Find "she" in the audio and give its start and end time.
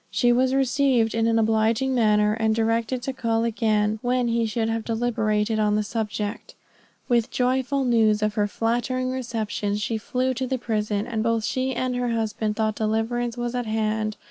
0.09-0.31, 9.77-9.99, 11.43-11.75